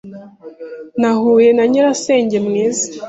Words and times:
Nahuye 0.99 1.49
na 1.53 1.63
nyirasenge 1.69 2.37
mwiza 2.47 2.85